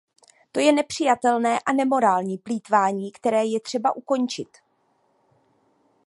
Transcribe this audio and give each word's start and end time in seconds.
To 0.51 0.59
je 0.59 0.71
nepřijatelné 0.73 1.59
a 1.59 1.73
nemorální 1.73 2.37
plýtvání, 2.37 3.11
které 3.11 3.45
je 3.45 3.59
třeba 3.59 3.95
ukončit. 3.95 4.47